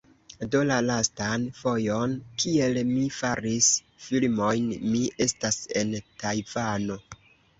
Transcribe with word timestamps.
Do 0.53 0.59
la 0.67 0.75
lastan 0.85 1.43
fojon, 1.57 2.13
kiel 2.43 2.79
mi 2.87 3.03
faris 3.17 3.69
filmojn, 4.07 4.73
mi 4.95 5.03
estas 5.29 5.59
en 5.83 5.93
Tajvano. 6.25 6.99